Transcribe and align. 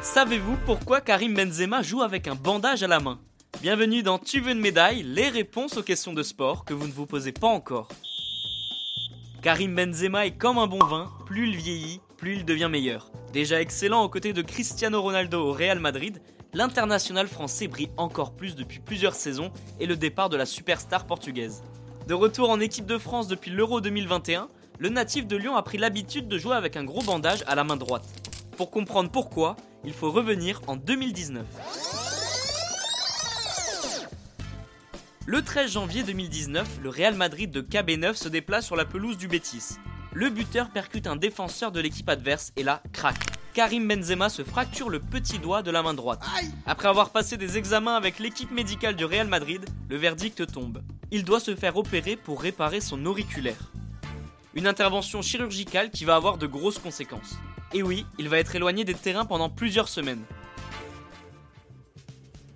Savez-vous 0.00 0.56
pourquoi 0.66 1.00
Karim 1.00 1.34
Benzema 1.34 1.82
joue 1.82 2.02
avec 2.02 2.26
un 2.26 2.34
bandage 2.34 2.82
à 2.82 2.88
la 2.88 3.00
main? 3.00 3.20
Bienvenue 3.62 4.02
dans 4.02 4.18
Tu 4.18 4.40
veux 4.40 4.52
une 4.52 4.60
médaille 4.60 5.02
Les 5.02 5.28
réponses 5.28 5.76
aux 5.76 5.82
questions 5.82 6.12
de 6.12 6.22
sport 6.22 6.64
que 6.64 6.74
vous 6.74 6.86
ne 6.86 6.92
vous 6.92 7.06
posez 7.06 7.32
pas 7.32 7.46
encore. 7.46 7.88
Karim 9.42 9.74
Benzema 9.74 10.26
est 10.26 10.36
comme 10.36 10.58
un 10.58 10.66
bon 10.66 10.84
vin, 10.84 11.10
plus 11.26 11.48
il 11.48 11.56
vieillit, 11.56 12.00
plus 12.16 12.36
il 12.36 12.44
devient 12.44 12.68
meilleur. 12.70 13.10
Déjà 13.32 13.60
excellent 13.60 14.02
aux 14.02 14.08
côtés 14.08 14.32
de 14.32 14.42
Cristiano 14.42 15.00
Ronaldo 15.00 15.46
au 15.46 15.52
Real 15.52 15.78
Madrid, 15.78 16.20
l'international 16.54 17.28
français 17.28 17.68
brille 17.68 17.90
encore 17.96 18.34
plus 18.34 18.56
depuis 18.56 18.80
plusieurs 18.80 19.14
saisons 19.14 19.52
et 19.78 19.86
le 19.86 19.96
départ 19.96 20.28
de 20.28 20.36
la 20.36 20.46
superstar 20.46 21.06
portugaise. 21.06 21.62
De 22.08 22.14
retour 22.14 22.50
en 22.50 22.60
équipe 22.60 22.86
de 22.86 22.98
France 22.98 23.28
depuis 23.28 23.50
l'Euro 23.50 23.80
2021, 23.80 24.48
le 24.80 24.88
natif 24.88 25.26
de 25.26 25.36
Lyon 25.36 25.56
a 25.56 25.62
pris 25.62 25.76
l'habitude 25.76 26.26
de 26.26 26.38
jouer 26.38 26.56
avec 26.56 26.74
un 26.74 26.84
gros 26.84 27.02
bandage 27.02 27.44
à 27.46 27.54
la 27.54 27.64
main 27.64 27.76
droite. 27.76 28.06
Pour 28.56 28.70
comprendre 28.70 29.10
pourquoi, 29.10 29.56
il 29.84 29.92
faut 29.92 30.10
revenir 30.10 30.62
en 30.68 30.76
2019. 30.76 31.44
Le 35.26 35.42
13 35.42 35.72
janvier 35.72 36.02
2019, 36.02 36.78
le 36.82 36.88
Real 36.88 37.14
Madrid 37.14 37.50
de 37.50 37.60
KB9 37.60 38.14
se 38.14 38.28
déplace 38.28 38.64
sur 38.64 38.74
la 38.74 38.86
pelouse 38.86 39.18
du 39.18 39.28
Betis. 39.28 39.76
Le 40.14 40.30
buteur 40.30 40.70
percute 40.70 41.06
un 41.06 41.16
défenseur 41.16 41.72
de 41.72 41.80
l'équipe 41.80 42.08
adverse 42.08 42.52
et 42.56 42.62
là, 42.62 42.82
crac. 42.94 43.16
Karim 43.52 43.86
Benzema 43.86 44.30
se 44.30 44.42
fracture 44.42 44.88
le 44.88 45.00
petit 45.00 45.38
doigt 45.38 45.60
de 45.60 45.70
la 45.70 45.82
main 45.82 45.92
droite. 45.92 46.22
Après 46.64 46.88
avoir 46.88 47.10
passé 47.10 47.36
des 47.36 47.58
examens 47.58 47.96
avec 47.96 48.18
l'équipe 48.18 48.50
médicale 48.50 48.96
du 48.96 49.04
Real 49.04 49.28
Madrid, 49.28 49.62
le 49.90 49.96
verdict 49.98 50.50
tombe. 50.50 50.80
Il 51.10 51.24
doit 51.24 51.40
se 51.40 51.54
faire 51.54 51.76
opérer 51.76 52.16
pour 52.16 52.40
réparer 52.40 52.80
son 52.80 53.04
auriculaire. 53.04 53.70
Une 54.54 54.66
intervention 54.66 55.22
chirurgicale 55.22 55.90
qui 55.90 56.04
va 56.04 56.16
avoir 56.16 56.36
de 56.36 56.48
grosses 56.48 56.80
conséquences. 56.80 57.38
Et 57.72 57.84
oui, 57.84 58.04
il 58.18 58.28
va 58.28 58.38
être 58.38 58.56
éloigné 58.56 58.84
des 58.84 58.94
terrains 58.94 59.24
pendant 59.24 59.48
plusieurs 59.48 59.88
semaines. 59.88 60.24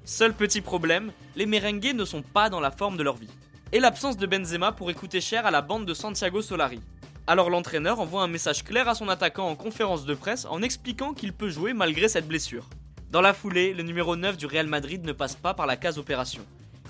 Seul 0.04 0.34
petit 0.34 0.60
problème, 0.60 1.12
les 1.36 1.46
merengues 1.46 1.94
ne 1.94 2.04
sont 2.04 2.22
pas 2.22 2.50
dans 2.50 2.58
la 2.58 2.72
forme 2.72 2.96
de 2.96 3.04
leur 3.04 3.14
vie. 3.14 3.30
Et 3.70 3.78
l'absence 3.78 4.16
de 4.16 4.26
Benzema 4.26 4.72
pourrait 4.72 4.94
coûter 4.94 5.20
cher 5.20 5.46
à 5.46 5.52
la 5.52 5.62
bande 5.62 5.86
de 5.86 5.94
Santiago 5.94 6.42
Solari. 6.42 6.80
Alors 7.28 7.48
l'entraîneur 7.48 8.00
envoie 8.00 8.22
un 8.22 8.28
message 8.28 8.64
clair 8.64 8.88
à 8.88 8.96
son 8.96 9.08
attaquant 9.08 9.48
en 9.48 9.54
conférence 9.54 10.04
de 10.04 10.14
presse 10.14 10.46
en 10.46 10.62
expliquant 10.62 11.14
qu'il 11.14 11.32
peut 11.32 11.48
jouer 11.48 11.74
malgré 11.74 12.08
cette 12.08 12.26
blessure. 12.26 12.68
Dans 13.12 13.20
la 13.20 13.34
foulée, 13.34 13.72
le 13.72 13.84
numéro 13.84 14.16
9 14.16 14.36
du 14.36 14.46
Real 14.46 14.66
Madrid 14.66 15.04
ne 15.04 15.12
passe 15.12 15.36
pas 15.36 15.54
par 15.54 15.66
la 15.66 15.76
case 15.76 15.98
opération. 15.98 16.44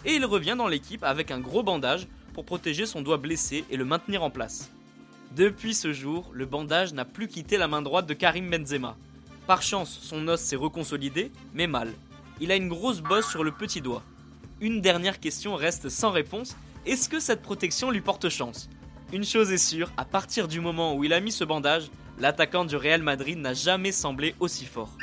Et 0.06 0.14
il 0.14 0.24
revient 0.24 0.54
dans 0.56 0.66
l'équipe 0.66 1.04
avec 1.04 1.30
un 1.30 1.40
gros 1.40 1.62
bandage 1.62 2.08
pour 2.32 2.46
protéger 2.46 2.86
son 2.86 3.02
doigt 3.02 3.18
blessé 3.18 3.66
et 3.70 3.76
le 3.76 3.84
maintenir 3.84 4.22
en 4.22 4.30
place. 4.30 4.70
Depuis 5.34 5.74
ce 5.74 5.92
jour, 5.92 6.30
le 6.32 6.46
bandage 6.46 6.92
n'a 6.92 7.04
plus 7.04 7.26
quitté 7.26 7.56
la 7.56 7.66
main 7.66 7.82
droite 7.82 8.06
de 8.06 8.14
Karim 8.14 8.48
Benzema. 8.48 8.96
Par 9.48 9.62
chance, 9.62 9.98
son 10.00 10.28
os 10.28 10.40
s'est 10.40 10.54
reconsolidé, 10.54 11.32
mais 11.54 11.66
mal. 11.66 11.92
Il 12.40 12.52
a 12.52 12.56
une 12.56 12.68
grosse 12.68 13.00
bosse 13.00 13.28
sur 13.28 13.42
le 13.42 13.50
petit 13.50 13.80
doigt. 13.80 14.04
Une 14.60 14.80
dernière 14.80 15.18
question 15.18 15.56
reste 15.56 15.88
sans 15.88 16.12
réponse. 16.12 16.56
Est-ce 16.86 17.08
que 17.08 17.18
cette 17.18 17.42
protection 17.42 17.90
lui 17.90 18.00
porte 18.00 18.28
chance? 18.28 18.68
Une 19.12 19.24
chose 19.24 19.50
est 19.50 19.58
sûre, 19.58 19.90
à 19.96 20.04
partir 20.04 20.46
du 20.46 20.60
moment 20.60 20.94
où 20.94 21.02
il 21.02 21.12
a 21.12 21.18
mis 21.18 21.32
ce 21.32 21.42
bandage, 21.42 21.90
l'attaquant 22.20 22.64
du 22.64 22.76
Real 22.76 23.02
Madrid 23.02 23.36
n'a 23.36 23.54
jamais 23.54 23.90
semblé 23.90 24.36
aussi 24.38 24.66
fort. 24.66 24.96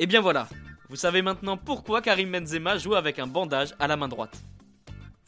Et 0.00 0.06
bien 0.06 0.20
voilà, 0.20 0.48
vous 0.88 0.96
savez 0.96 1.22
maintenant 1.22 1.56
pourquoi 1.56 2.02
Karim 2.02 2.32
Benzema 2.32 2.78
joue 2.78 2.96
avec 2.96 3.20
un 3.20 3.28
bandage 3.28 3.76
à 3.78 3.86
la 3.86 3.96
main 3.96 4.08
droite. 4.08 4.42